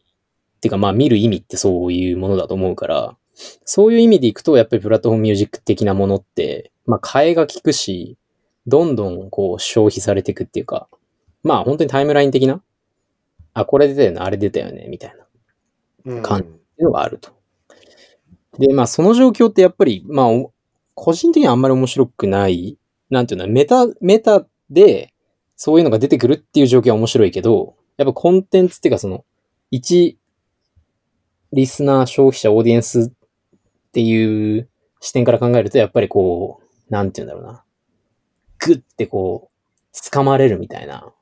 [0.62, 3.18] ていうかまあ見る意味ってそういうものだと思うから、
[3.66, 8.18] そういう意味でいくと、やっぱりプラットフォームミュージック的なものって、まあ替えが効くし、
[8.68, 10.88] どんどんこう消費されていくっていうか、
[11.44, 12.62] まあ本当にタイムライン的な、
[13.54, 15.16] あ、これ出たよね、あれ出たよね、みたい
[16.06, 16.22] な。
[16.22, 17.32] 感ていうのがあると。
[18.58, 20.54] で、まあその状況ってやっぱり、まあお
[20.96, 22.78] 個人的にはあんまり面白くない、
[23.10, 25.14] なんていうの、メタ、メタで
[25.56, 29.26] そういうのが出てくるっていう状況は面白いけど、やっぱコンテンツっていうかその、
[29.72, 30.18] 一
[31.54, 33.12] リスナー、消費者、オーディエンスっ
[33.92, 34.68] ていう
[35.00, 37.63] 視点から考えると、やっぱりこう、なんて言うんだろうな。
[38.66, 41.14] グッてこう、掴まれるみたいな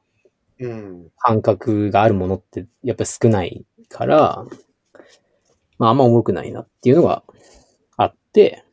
[0.62, 1.12] うん。
[1.17, 4.45] 感覚があるものって、やっぱり少ないから、
[5.80, 7.23] まああんま重くないなっていうのが
[7.97, 8.63] あって、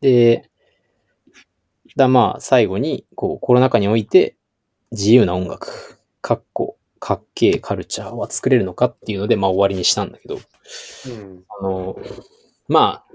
[0.00, 0.50] で、
[1.96, 4.36] だまあ最後に、こう、コロナ禍において
[4.90, 11.44] 自由な音楽、かっこ、かっけえカルチャーは作れるのかっていうので、まあ終わりにしたんだけど、うん。
[11.48, 11.98] あの、
[12.68, 13.14] まあ、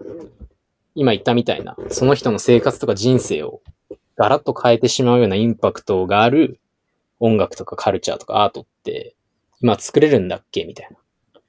[0.95, 3.61] 今言ったみたいな、その人の生活とか人生を
[4.17, 6.59] ガラッと変えてしまうようなインパクトがある
[7.19, 9.15] 音楽とかカルチャーとかアートって、
[9.61, 10.97] 今作れるんだっけみたいな。
[11.35, 11.41] ま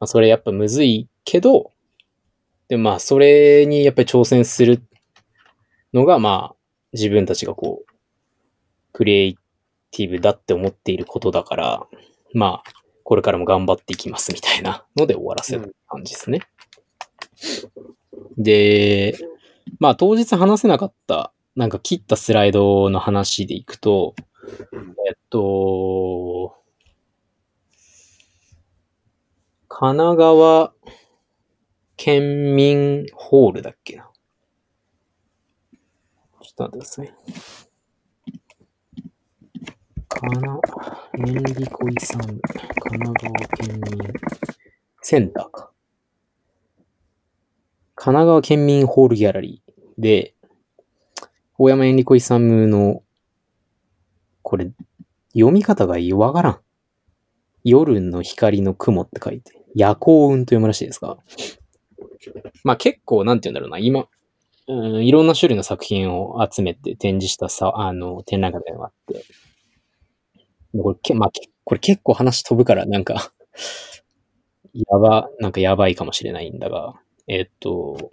[0.00, 1.72] あ、それやっぱむずいけど、
[2.68, 4.82] でもまあ、それにやっぱり挑戦する
[5.94, 6.56] のが、まあ、
[6.92, 7.92] 自分たちがこう、
[8.92, 9.38] クリエイ
[9.90, 11.86] ティブだって思っていることだから、
[12.34, 12.70] まあ、
[13.04, 16.40] これからも頑張っていきますみたいなので終わらせた感じですね。
[18.36, 19.16] で、
[19.78, 24.14] まあ当日話せなかった、なんか切ったスライドの話でいくと、
[25.08, 26.54] えっと、
[29.68, 30.74] 神奈川
[31.96, 34.10] 県民ホールだっけな？
[36.42, 37.14] ちょっと待ってください。
[40.08, 40.60] かな、
[41.14, 44.12] メンディコイさん、神奈川県民
[45.00, 45.70] センターか。
[47.94, 50.35] 神奈川県民ホールギャラリーで、
[51.58, 53.02] 大山エンリコイサムの、
[54.42, 54.70] これ、
[55.32, 56.60] 読み方がわからん。
[57.64, 61.16] 夜の光の雲って書いて、夜光雲と読むらしいですが、
[62.62, 64.06] まあ結構、なんて言うんだろうな、今、
[64.68, 69.24] うん、いろんな種類の作品を集めて展示したさ、あの、展覧会があって、
[70.78, 71.30] これ、けまあ、
[71.64, 73.32] これ結構話飛ぶから、なんか、
[74.74, 76.94] やば、なんかやばいかもしれないんだが、
[77.28, 78.10] えっと、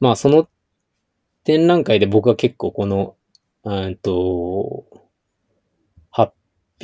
[0.00, 0.48] まあその
[1.48, 3.16] 展覧会で僕は結構この、
[3.64, 4.84] うんと、
[6.10, 6.34] 発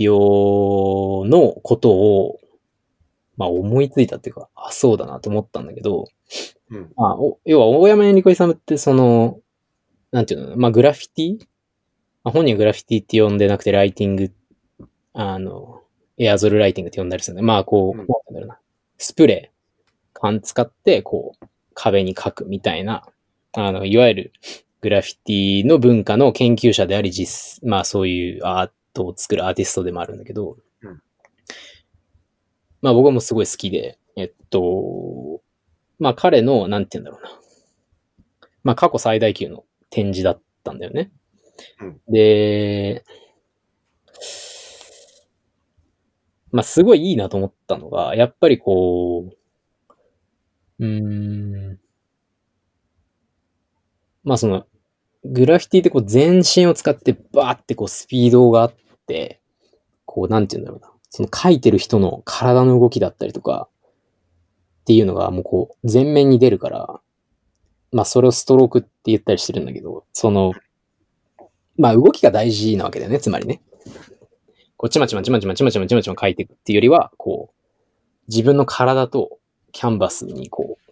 [0.01, 2.39] 表のことを、
[3.37, 6.07] まあ思いついたっていうか、あ、そうだなと思ったんだけど、
[6.71, 6.91] うん。
[6.97, 9.39] まあ、お要は大山にこいさむってその、
[10.13, 11.47] なんていうのまあグラフィティ、
[12.23, 14.33] まあ、本人はグラフィティって呼んでなくてライティング、
[15.13, 15.83] あの、
[16.17, 17.99] エアゾルライティングって呼んだりするんで、まあこう、うん。
[17.99, 18.59] なんだろうな、
[18.97, 23.07] スプレー、缶使ってこう、壁に書くみたいな、
[23.57, 24.33] あの、いわゆる
[24.81, 31.01] グラフィティの文化の研究者であり、実、まあそういうアートを作るアーティストでもあるんだけど、うん
[32.83, 35.41] まあ僕もすごい好きで、えっと、
[35.99, 37.41] まあ彼の、なんて言うんだろうな。
[38.63, 41.11] まあ過去最大級の展示だったんだよね。
[41.81, 43.05] うんで、
[46.53, 49.37] まあすごいいいなと思ったのが、やっぱりこう、
[50.79, 51.79] うーん、
[54.25, 54.67] まあその、
[55.25, 58.75] グラフィティってこう全身を使ってバーってこうスピードがあっ
[59.07, 59.41] て、
[60.05, 60.91] こうなんて言うんだろうな。
[61.11, 63.69] その描いてる人の体の動きだったりとか、
[64.83, 67.01] っていうのがもうこう全面に出るから、
[67.93, 70.53] まあそれをストロークって言ったりしてるんだけど、その、
[71.79, 73.63] まあ動きが大事なわけだよね、つまりね。
[74.77, 77.55] こうちまちまちまちまちまちまちまちま描いていくっていうよりは、こう、
[78.29, 79.39] 自分の体と
[79.73, 80.91] キャンバスにこう、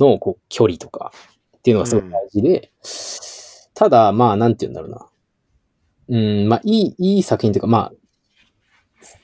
[0.00, 1.12] のこう距離とか
[1.58, 2.70] っていうのがすごい大事で、
[3.74, 5.06] ただまあなんて言うんだろうな。
[6.10, 7.92] うん、まあいい、いい作品というか、まあ、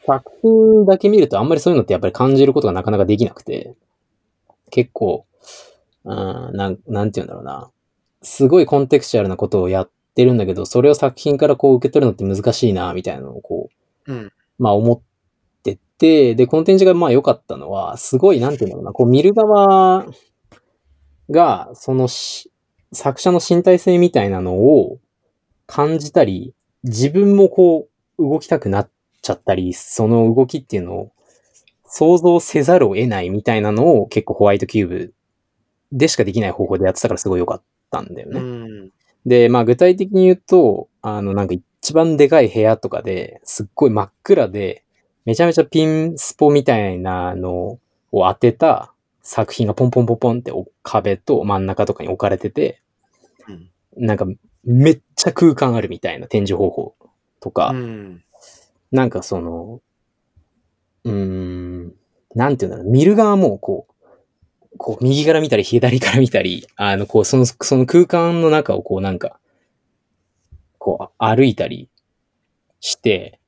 [0.06, 3.74] 作品だけ見るとあんまりそういうのってやっぱり感じることがなかなかできなくて、
[4.70, 5.26] 結構、
[6.04, 7.70] うん、なん、なんて言うんだろうな。
[8.22, 13.70] すごいコンテクチュアルなことをやってるんだけど、それを作品からこう受け取るのって難しいな、みたいなのをこ
[14.06, 14.32] う、うん。
[14.58, 15.00] まあ思っ
[15.62, 20.06] てて、で、コンテンツがまあ良かったのは、すごい、なんて言うんだろうな、こう見る側
[21.30, 22.50] が、そのし
[22.94, 24.98] 作者の身体性みたいなのを
[25.66, 28.90] 感じたり、自分もこう動きたくなっ
[29.22, 31.12] ちゃったり、その動きっていうのを
[31.86, 35.14] 想像せざるを得ないみたいなのを結構ホワイトキューブ
[35.92, 38.40] でしかできない方法でやってたからすごい良かったんだよね。
[38.40, 38.90] うん。
[39.26, 44.84] で、まあ具体的に言うと、あのなんか一番でかい部屋とかですっごい真っ暗で、
[45.24, 47.78] めちゃめちゃピンスポみたいなの
[48.12, 48.93] を当てた
[49.24, 52.80] 作品がポンポンポンポンってお壁と真ん中とかに置かれてて、
[53.48, 54.26] うんなんか
[54.64, 56.96] めっちゃ空間あるみたいな展示方法
[57.40, 58.24] とか、うん。
[58.90, 59.80] なんかその、
[61.04, 61.94] うーん、
[62.34, 69.38] なんていうんだろう、見る側もこう、こう右から見たり左から見たり、あの、こう、その、その空間の中をこうなんか、
[70.78, 71.88] こう歩いたり
[72.80, 73.38] して、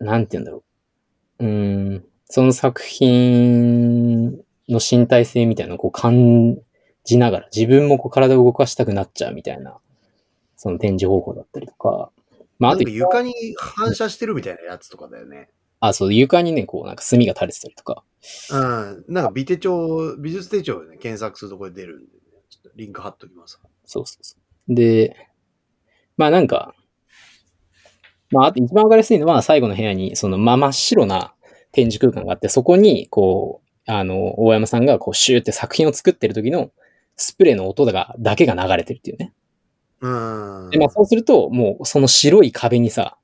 [0.00, 0.64] なんていうんだろ
[1.38, 1.44] う。
[1.44, 6.58] うーん、その作品の身体性みたいなのをこう感
[7.04, 9.78] じながら、自分もこう体を動かしたくなっちゃうみたいな、
[10.56, 12.10] その展示方法だったりとか、
[12.58, 15.48] まあ、あと床に反射してるみたいなやつとかだよね。
[15.80, 18.02] あ、そう、床にね、こう、なんか墨が垂れてたりとか。
[18.50, 19.04] うん。
[19.08, 22.10] なんか美手帳、美術手帳でね、検索するとこれ出るんで、ね、
[22.50, 23.60] ちょっとリンク貼っときます。
[23.84, 24.36] そうそうそ
[24.68, 24.74] う。
[24.74, 25.16] で、
[26.16, 26.74] まあなんか、
[28.30, 31.32] まああと一番わかりやすいのは最後の部屋に、その、まあ真っ白な
[31.70, 36.70] 展示空間があって、そこに、こう、あの、大山さんがこう、シューって作品を作ってる時の
[37.16, 39.32] スプレーの音が、だけが流れてるっていうね。
[40.00, 40.70] うん。
[40.70, 43.16] で、まあそうすると、もうその白い壁にさ、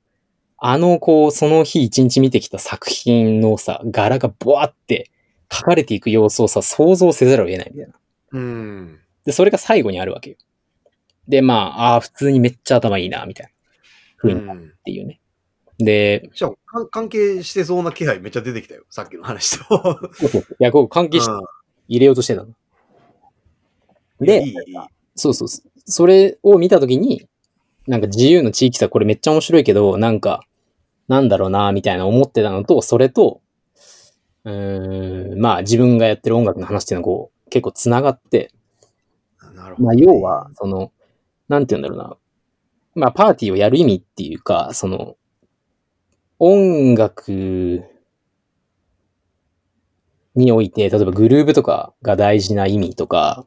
[0.57, 5.11] あの、こう、その日一日見てきた作品のさ、柄がボワって
[5.51, 7.93] 書かれていく様子をさ、想像せざるを得ないみたいな。
[8.31, 8.99] うん。
[9.25, 10.37] で、それが最後にあるわけよ。
[11.27, 13.51] で、まあ、ああ、普通にめっちゃ頭いいな、みたいな。
[14.17, 14.53] ふうにな。
[14.53, 15.19] っていうね。
[15.77, 18.83] で、しかも、か関係してそうな気配めっちゃ出てきたよ。
[18.89, 20.09] さっきの話と。
[20.59, 21.41] いや、こう関係してうん
[21.87, 22.47] 入れようとしてたの。
[24.19, 24.55] で、いい。
[25.15, 25.47] そうそう
[25.85, 27.27] それを見たときに、
[27.87, 30.47] なんか自由の地域さ、これめっちゃ面白いけど、なんか、
[31.07, 33.41] なんだろうな、みたいな思ってたのと、それと、
[34.43, 38.51] うーん、まあ自分がやってる音楽の話っていうのがこう、結構繋がって、
[39.53, 40.91] なるほど、まあ要は、その、
[41.47, 42.17] なんて言うんだろうな。
[42.95, 45.15] まあパーティーをやる意味っていうか、その、
[46.37, 47.85] 音楽
[50.35, 53.45] において、例えばグルーブとかが大事な意味とか、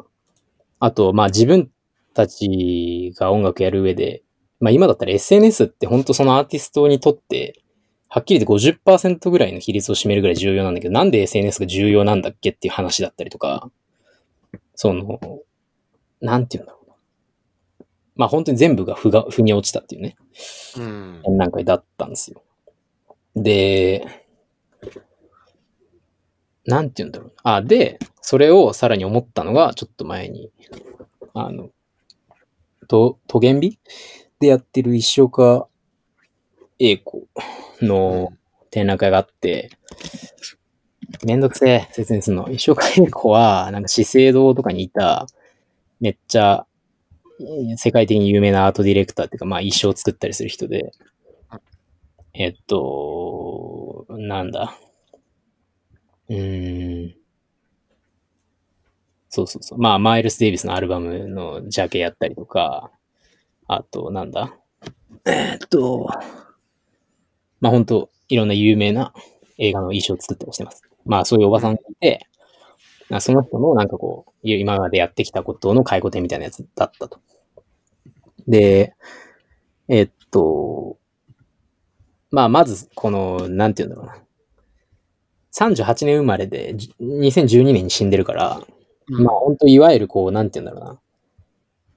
[0.81, 1.71] あと、まあ自分
[2.15, 4.23] たちが音楽やる上で、
[4.61, 7.61] まあ今だったら SNS って本当そのアーティストにとって、
[8.09, 13.71] はっきり言って50%ぐらいの比率を占めるぐらい重要なんだけど、なんで SNS が重要なんだっけっていう話だったりとか、
[14.75, 15.21] その、
[16.23, 16.95] なんて言うんだろうな。
[18.17, 20.17] まあ本当に全部が腑が、腑に落ちたっていうね、
[20.79, 21.21] うん。
[21.23, 22.43] 展覧会だったんですよ。
[23.43, 24.07] で、
[26.67, 27.33] なんて言うんだろう。
[27.43, 30.51] あ、で、それをさらに思ったのが、ちょっと前に、
[31.35, 31.71] あの、
[32.89, 33.79] と、トゲンビ
[34.41, 35.67] でやってる石岡
[36.79, 37.27] 英子
[37.81, 38.33] の
[38.71, 39.71] 展覧会があって、
[41.25, 42.51] めんどくせえ、説明するの。
[42.51, 45.27] 石岡英子は、なんか資生堂とかにいた、
[46.01, 46.67] めっちゃ、
[47.77, 50.93] 世界的に有名なアートディレクターっていうか、まあ衣装作ったりする人で、
[52.39, 54.79] えっと、なんだ。
[56.29, 57.19] うーん。
[59.31, 59.79] そうそうそう。
[59.79, 62.91] まあ、マイルス・デイビスのアルバムのジャケやったりとか、
[63.69, 64.57] あと、なんだ。
[65.27, 66.09] えーっと、
[67.61, 69.13] まあ本当いろんな有名な
[69.59, 70.83] 映画の衣装を作ったりしてます。
[71.05, 72.27] まあそういうおばさんがいて、
[73.11, 77.21] まあその人のなんかこう、今までやってきたことの回顧展みたいなやつだったと。
[78.47, 78.95] で、
[79.89, 80.99] えっと、
[82.31, 84.23] まあまずこの、なんて言うんだろうな。
[85.53, 88.61] 38年生まれで、じ2012年に死んでるから、
[89.09, 91.01] まあ本当いわゆるこう、なんて言うんだろうな。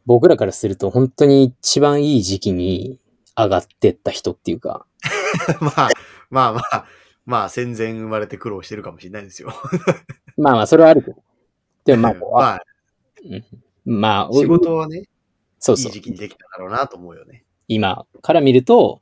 [0.05, 2.97] 僕らからすると本当に一番いい時期に
[3.37, 4.85] 上がってった人っていうか、
[5.61, 5.89] まあ、
[6.29, 6.85] まあまあ、
[7.25, 9.53] まあ戦前生まれて苦労してるかもしれないですよ。
[10.37, 11.17] まあまあそれはあるけど。
[11.85, 12.63] でもまあこう、あまあ、
[13.85, 15.03] まあ、仕事はね、
[15.59, 15.85] そうそう。
[15.87, 17.43] いい時期にできただろうなと思うよね。
[17.67, 19.01] 今から見ると、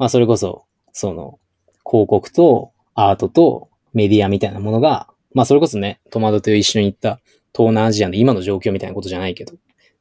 [0.00, 1.38] まあそれこそ、その、
[1.84, 7.20] 広告とアートとメディアみたいなものが、まあそれこそね、トマトと一緒に行った
[7.54, 9.52] 東南アジアの今の状況みたいなことじゃないけど、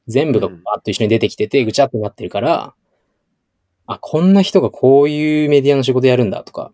[0.08, 2.74] 全部がバーッと一緒に出てきてて、ぐちゃっとなってるから、
[3.88, 6.72] あ、こんな人がこういうメディアの仕事やるんだとか、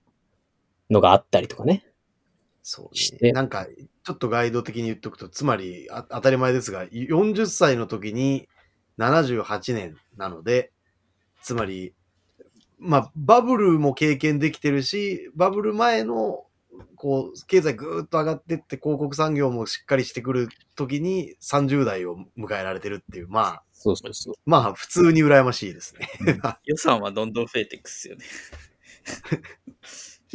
[0.91, 1.83] のがあったりとかね。
[2.61, 3.31] そうしてね。
[3.31, 3.65] なんか、
[4.03, 8.47] ちょっとガイド的に言っとくと、つまりあ当たり前ですが、40歳の時に
[8.99, 10.71] 78年なので、
[11.41, 11.95] つまり、
[12.79, 16.45] まあ、バブルも経験できてるし、バブル前の、
[16.95, 24.35] こう、経済ぐーっと上がってって、広告産業もしっかりしてくる時に30代を迎えられてるっていう、まあ、そうそうそう。
[24.45, 26.09] まあ、普通に羨ましいですね。
[26.65, 28.25] 予算はどんどん増えていくっすよね。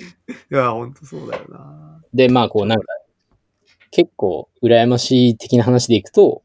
[0.51, 2.03] いや、ほんとそうだよな。
[2.15, 2.87] で、まあこうなんか、
[3.91, 6.43] 結構羨ましい的な話でいくと、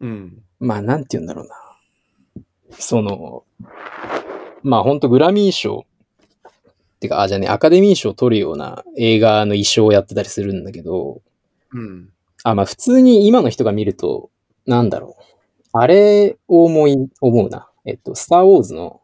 [0.00, 0.42] うん。
[0.60, 1.54] まあ、なんて言うんだろうな。
[2.78, 3.44] その、
[4.64, 11.22] まあ、ほんとグラミー賞、ってか、あ、じゃあね、アカデミー賞を取るような映画の衣装をやってたりするんだけど、
[11.72, 12.08] うん。
[12.42, 14.30] あ、まあ、普通に今の人が見ると、
[14.66, 15.22] なんだろう。
[15.72, 17.68] あれを思い、思うな。
[17.84, 19.00] えっと、スター・ウォーズの、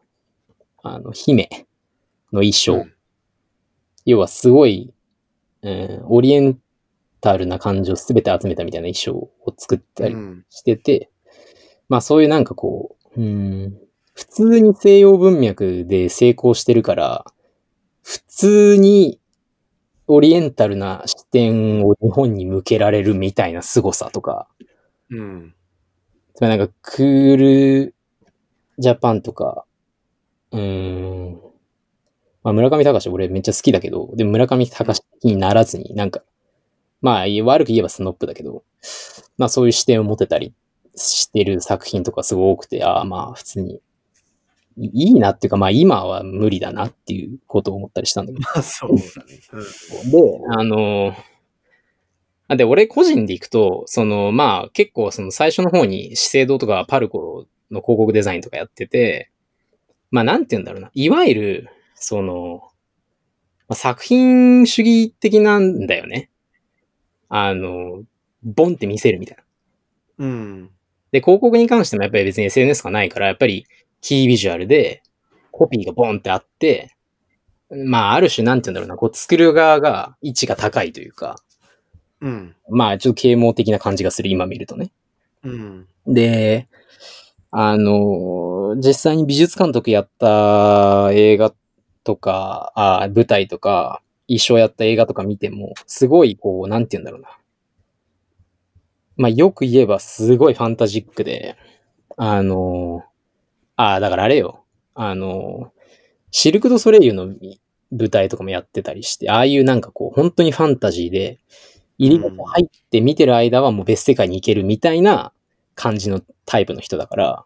[0.83, 1.47] あの、姫
[2.31, 2.73] の衣装。
[2.73, 2.93] うん
[4.05, 4.93] 要はすごい、
[5.61, 6.59] うん、オリエン
[7.19, 9.13] タルな感情をすべて集めたみたいな衣装
[9.45, 10.45] を作ったりうん。
[10.49, 11.09] してて、
[11.89, 13.77] まあそういうなんかこう、うん、
[14.13, 17.25] 普通に西洋文脈で成功してるから、
[18.03, 19.19] 普通に
[20.07, 24.47] オリエンタルな視点を日本に向けられるみたいな凄さとか、
[25.11, 25.55] うん。
[26.35, 27.95] つまりなんかクール
[28.79, 29.65] ジャパンとか、
[30.51, 31.41] うーん、
[32.43, 36.23] まあ村上隆俺めっちゃ好きだけど、でも村上隆にならずに、なんか、
[37.01, 38.63] まあ悪く言えばスノップだけど、
[39.37, 40.53] まあそういう視点を持てたり
[40.95, 43.81] してる作品とかすごい多くて、ああまあ普通に、
[44.77, 48.43] いいなっていうかまあ今は無理だなっていうことを思ったりしたんだけど。
[48.53, 49.39] まあ、そうだね。
[50.03, 50.11] うん。
[50.11, 50.17] で、
[50.49, 51.13] あの、
[52.47, 59.31] あで、俺個人で行くと、その、まあ結構その最初の方に資生堂とかパルコの広告デザインとかやってて、
[60.09, 60.91] まあなんて言うんだろうな。
[60.93, 62.61] いわゆる、その、
[63.67, 66.29] まあ作品主義的なんだよね。
[67.29, 68.03] あの、
[68.43, 70.25] ボンって見せるみたいな。
[70.25, 70.69] うん。
[71.11, 73.65] で、広告に関してもやっぱり別に SNS がないから、やっぱり
[74.01, 75.03] キービジュアルで
[75.51, 76.95] コピーがボンってあって、
[77.85, 81.37] まあある種なんて言うんだろうな、こう作る側が位置が高いというか、
[82.21, 82.55] うん。
[82.69, 84.91] まあちょっと啓蒙的な感じがする、今見るとね。
[85.43, 85.87] うん。
[86.07, 86.67] で、
[87.49, 91.53] あの、実際に美術監督やった映画
[92.03, 97.29] とか、あ舞台とか、衣装やった映画とか見ても、すごいこう、なんて言うんだろうな。
[99.17, 101.57] まあよく言えばすごいファンタジックで、
[102.17, 103.03] あの、
[103.75, 104.63] あだからあれよ。
[104.93, 105.71] あの、
[106.31, 107.33] シルク・ド・ソレイユの
[107.91, 111.39] 舞台とかもやってたりして、ああいうなんかこう、本当にファンタジーで、
[111.97, 115.33] 入り口入って見てる間はもう別世界に行けるみたいな
[115.75, 117.43] 感じのタイプの人だから、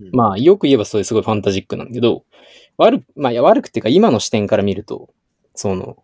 [0.00, 2.24] うんまあよく言えばそれすごいファンタジックなんだけど、
[2.78, 5.10] 悪く、まあ悪くっていうか今の視点から見ると、
[5.54, 6.02] その、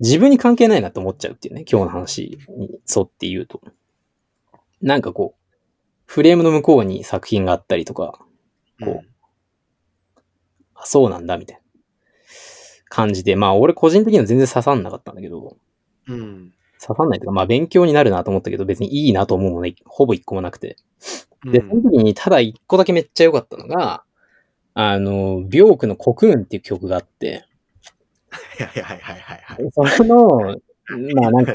[0.00, 3.60] 自分に関係ないなと思っちゃうっていうね、今日の話に沿って言うと。
[4.80, 5.40] なんかこう、
[6.06, 8.18] フレームの向こうに作品があったりとか、
[8.84, 9.02] こ
[10.74, 11.62] あそうなんだみたいな
[12.88, 15.56] 感じで、まあ俺個人的には全然刺さんなかったんだけど、
[16.08, 16.20] うん。
[16.20, 16.52] うん。
[16.80, 20.76] 刺さんないというか、まあ勉強になるなと思ったけど、別にいいなと思うものほぼ一個もなくて。
[21.44, 24.02] で、その時にただ一個だけめっちゃ良かったのが、
[24.74, 27.44] あの、ビョークのコクーンっていう曲があって、
[28.30, 29.96] はいはいはいはいはい。
[29.96, 30.56] その、
[31.14, 31.54] まあなんか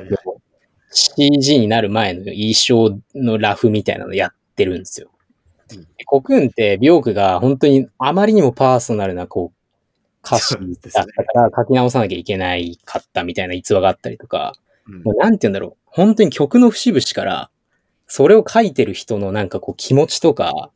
[0.91, 5.09] CG になる前の衣装のラフみたいなのやってるんですよ
[6.05, 9.65] コクーンって、ビョークが本当にあまりにもパーソナルなこう
[10.25, 14.53] 歌詞だったから書き直さなきゃいけないかったみたいな逸話があったりとか、
[14.87, 15.77] うんもうなんて言うんだろう。
[15.85, 17.49] 本当に曲の節々から、
[18.07, 20.69] それを書いてる人のなんかこう気持ちとか、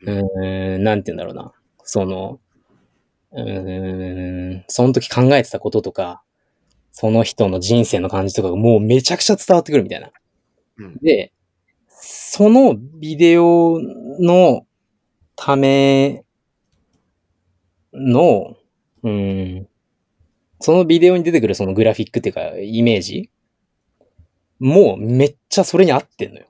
[0.00, 1.52] うーん、なんて言うんだろうな。
[1.84, 2.40] その、
[3.32, 6.22] うーん、その時考えてたこととか、
[6.92, 10.10] その人の人生の感じとかがもうめちゃくちゃ伝わってくるみたいな。
[10.78, 11.32] うんで、
[12.04, 13.78] そのビデオ
[14.18, 14.66] の
[15.36, 16.24] ため
[17.92, 18.56] の、
[19.04, 19.68] うん、
[20.60, 23.30] そのビデオに出てくるそのグラフィックっていうかイメージ
[24.58, 26.46] もうめっちゃそれに合ってんのよ。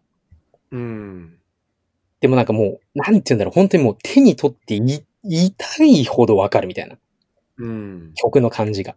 [0.71, 1.39] うん。
[2.21, 6.97] でもなんかもう、なんて言うんだろう、本当にもう手に取って言い言いたいほどわかるみたいな。
[7.59, 8.13] うん。
[8.15, 8.97] 曲の感じが。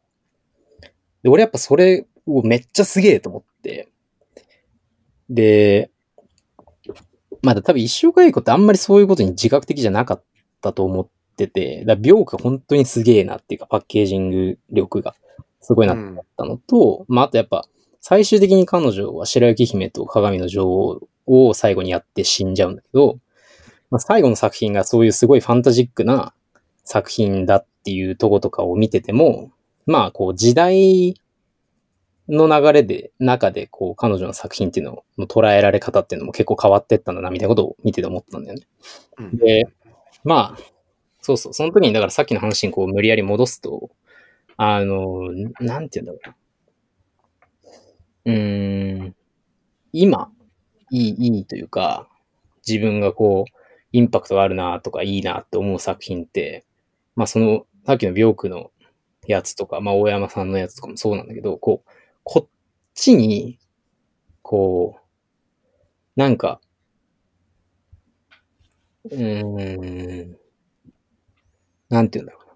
[1.23, 3.89] で、俺やっぱそれをめっちゃすげえと思って。
[5.29, 5.91] で、
[7.45, 10.23] まだ多分一生回顧ってあんまりそういうことに自覚的じゃなかっ
[10.61, 15.13] たと思ってて、だからビョーク本当にすげえなっていうかパッケージング力が
[15.61, 17.65] すごいなって思ったのと、まああとやっぱ
[18.01, 23.19] 最終的に彼女は白雪姫と鏡の女王を最後にやって死んじゃうんだけど、
[23.91, 26.33] まあ、最後の作品がそういうすごいファンタジックな
[26.83, 29.51] 作品だっていうとことかを見てても、
[29.85, 31.19] まあこう時代
[32.27, 38.65] の流れで、中でこう彼女の作品っていうのの捉えられ方っていうのも結構変わってったんだなみたいなことを見てて思ったんだよね。
[39.19, 39.67] うんで、
[40.23, 40.63] まあ、
[41.21, 43.89] そうそう、その時にだからさっきの話にこう無理やり戻すと、
[44.57, 46.35] あの、なんて言うんだろうな。
[48.25, 49.15] うーん、
[49.93, 50.31] 今、
[50.91, 52.07] いい、いいというか、
[52.67, 53.51] 自分がこう、
[53.91, 56.65] インパクトがあるなとかいいなって思う作品って、
[57.15, 58.71] まあその、さっきのビョークの
[59.27, 61.89] やつとか、まあ大山さんのやつとかもそうなんだけど、こう、
[62.25, 62.49] こっ
[62.93, 63.57] ちに、
[64.43, 65.05] こう、
[66.15, 66.59] なんか、
[69.05, 70.37] うーん、
[71.89, 72.55] なんて言うんだろうな。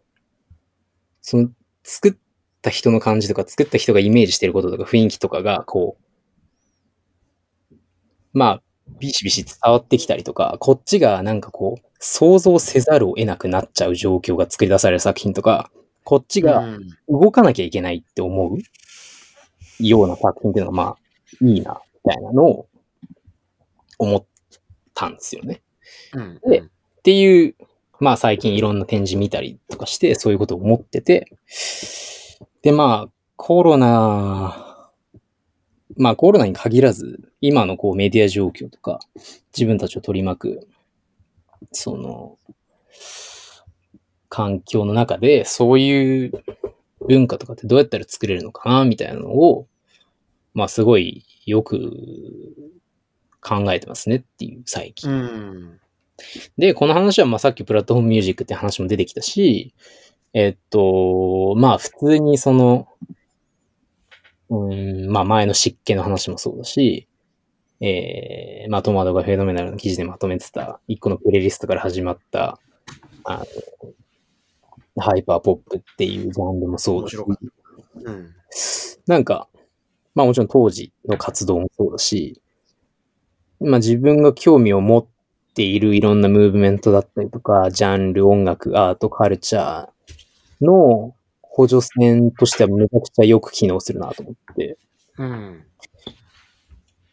[1.22, 1.49] その、
[1.84, 2.13] 作っ
[2.61, 6.03] た人の感じとか、作った人がイメージしてることとか、雰囲気とかが、こう、
[8.34, 8.61] まあ、
[8.99, 15.72] ビシビシ伝わってきたりとか、こっちがなんかこう、想像せざるを得なくなっちゃう状況が作り出される作品とか、
[16.03, 16.89] こっちがうん
[17.24, 18.57] 動かなきゃいけないって思う
[19.80, 20.98] ような作品っていうのが、まあ、
[21.46, 22.68] いいな、みたいなのを
[23.98, 24.26] 思っ
[24.94, 25.62] たんですよね。
[26.14, 26.64] うんで
[27.00, 27.56] っていう、
[28.00, 31.32] まあ最近いろんな展示見たりとかして、そういうことを思ってて、
[32.62, 34.92] でまあ、コロナ、
[35.98, 39.00] まあコロナに限らず、今のこうメディア状況とか、
[39.56, 40.68] 自分たちを取り巻く、
[41.72, 42.38] その、
[44.28, 46.32] 環境の中で、そういう
[47.08, 49.68] 文化とかってどうやったら作れるのかな、みたいなのを、
[50.54, 51.93] まあすごいよく
[53.41, 55.10] 考えてますねっていう最近。
[55.10, 55.80] うん。
[56.58, 59.74] で、この話はまあさっきプラットフォームミュージックって話も出てきたし、
[60.34, 62.88] えっと、まあ普通にその、
[64.50, 67.08] うん、まあ前の湿気の話もそうだし、
[67.82, 72.60] えー、まあトマトがフェードメナルの記事でまとめてた一個のプレイリストから始まった、
[73.24, 73.45] あの、
[75.00, 77.18] ハイパーポップっていうジャンルもそうだし。
[77.18, 78.36] うん。
[79.08, 79.47] なんか、
[80.16, 82.41] まあもちろん当時の活動もそうだし、
[83.60, 85.06] まあ自分が興味を持っ
[85.54, 94.78] ているいろんなムーブメントだったりとか、ジャンル、音楽、アート、カルチャーの補助線としてはめちゃくちゃよく機能するなと思って、
[95.18, 95.66] うん。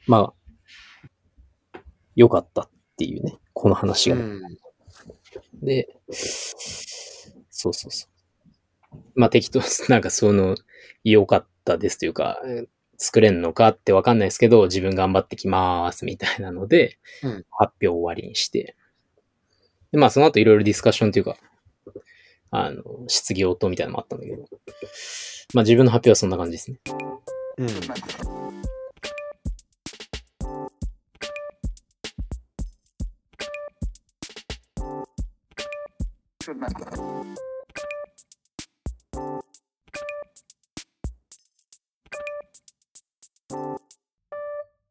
[0.06, 0.32] ま
[1.74, 1.80] あ、
[2.14, 4.16] 良かったっていうね、この話が。
[4.16, 4.40] うん。
[5.62, 5.88] で、
[7.56, 8.06] そうそうそ
[8.92, 8.96] う。
[9.14, 10.56] まあ適当、なんかその、
[11.04, 12.66] 良かったですというか、えー
[12.98, 18.74] 作れんのかってわかんないですけど、自分頑張ってきますみたいなので、うん発表終わりにして。
[19.92, 21.36] で、まあその後いろいろディスカッションというか、
[22.50, 24.48] あの、質疑応答みたいなのもあったんだけど、
[25.52, 26.80] まあ自分の発表はそんな感じですね。
[27.58, 28.45] うん。
[36.46, 37.55] should matter.